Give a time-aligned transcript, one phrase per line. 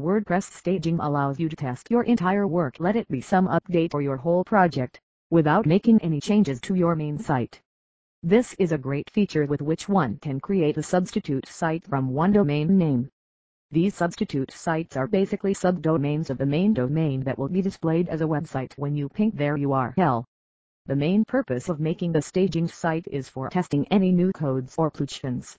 [0.00, 4.00] WordPress staging allows you to test your entire work let it be some update or
[4.00, 7.60] your whole project, without making any changes to your main site.
[8.22, 12.32] This is a great feature with which one can create a substitute site from one
[12.32, 13.10] domain name.
[13.70, 18.22] These substitute sites are basically subdomains of the main domain that will be displayed as
[18.22, 20.24] a website when you ping their URL.
[20.86, 24.90] The main purpose of making the staging site is for testing any new codes or
[24.90, 25.54] plugins.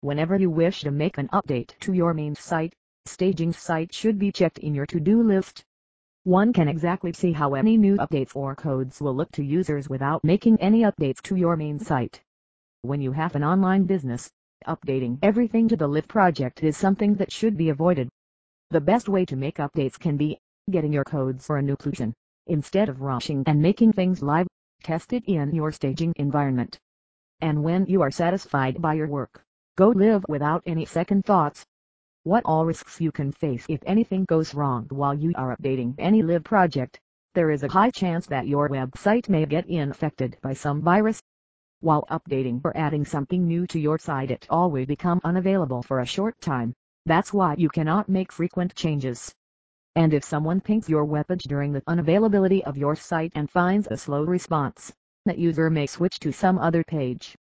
[0.00, 2.74] Whenever you wish to make an update to your main site,
[3.08, 5.64] staging site should be checked in your to-do list.
[6.24, 10.24] One can exactly see how any new updates or codes will look to users without
[10.24, 12.20] making any updates to your main site.
[12.82, 14.30] When you have an online business,
[14.66, 18.08] updating everything to the live project is something that should be avoided.
[18.70, 20.38] The best way to make updates can be
[20.68, 22.12] getting your codes for a new plugin.
[22.48, 24.48] Instead of rushing and making things live,
[24.82, 26.78] test it in your staging environment.
[27.40, 29.44] And when you are satisfied by your work,
[29.76, 31.64] go live without any second thoughts
[32.26, 36.22] what all risks you can face if anything goes wrong while you are updating any
[36.22, 36.98] live project.
[37.34, 41.22] There is a high chance that your website may get infected by some virus.
[41.78, 46.04] While updating or adding something new to your site it will become unavailable for a
[46.04, 46.74] short time.
[47.04, 49.32] That's why you cannot make frequent changes.
[49.94, 53.96] And if someone pings your webpage during the unavailability of your site and finds a
[53.96, 54.92] slow response,
[55.26, 57.36] that user may switch to some other page.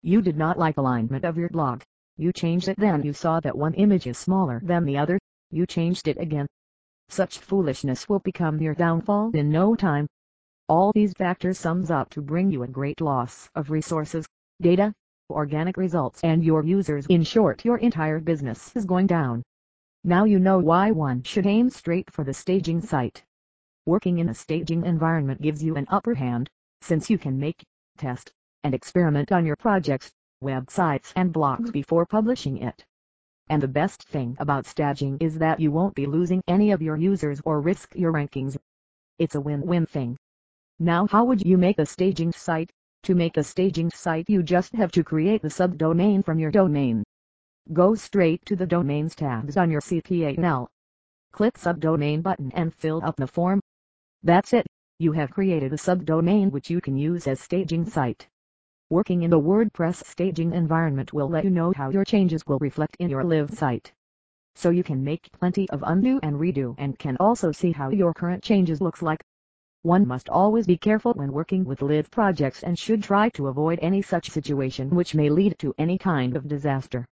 [0.00, 1.82] You did not like alignment of your blog.
[2.18, 5.18] You changed it then you saw that one image is smaller than the other,
[5.50, 6.46] you changed it again.
[7.08, 10.06] Such foolishness will become your downfall in no time.
[10.68, 14.26] All these factors sums up to bring you a great loss of resources,
[14.60, 14.92] data,
[15.30, 19.42] organic results and your users in short your entire business is going down.
[20.04, 23.24] Now you know why one should aim straight for the staging site.
[23.86, 26.50] Working in a staging environment gives you an upper hand,
[26.82, 27.64] since you can make,
[27.96, 28.32] test,
[28.64, 32.84] and experiment on your projects websites and blogs before publishing it.
[33.48, 36.96] And the best thing about staging is that you won't be losing any of your
[36.96, 38.56] users or risk your rankings.
[39.18, 40.16] It's a win-win thing.
[40.78, 42.70] Now how would you make a staging site?
[43.04, 47.04] To make a staging site you just have to create the subdomain from your domain.
[47.72, 50.66] Go straight to the Domains tabs on your cPanel.
[51.32, 53.60] Click Subdomain button and fill up the form.
[54.22, 54.66] That's it,
[54.98, 58.28] you have created a subdomain which you can use as staging site.
[58.92, 62.94] Working in the WordPress staging environment will let you know how your changes will reflect
[62.96, 63.90] in your live site.
[64.54, 68.12] So you can make plenty of undo and redo and can also see how your
[68.12, 69.24] current changes looks like.
[69.80, 73.78] One must always be careful when working with live projects and should try to avoid
[73.80, 77.06] any such situation which may lead to any kind of disaster.